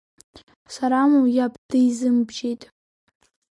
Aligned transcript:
Сарамоу, 0.73 1.25
иаб 1.37 1.53
дизымбжьеит. 1.69 2.61